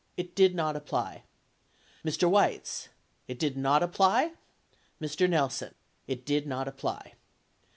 [0.17, 0.55] It did.
[0.55, 1.25] not apply.
[2.03, 2.27] Mr.
[2.27, 2.87] Weitz.
[3.27, 4.31] It did not apply?
[4.99, 5.29] Mr.
[5.29, 5.75] Nelson.
[6.07, 7.13] It did not apply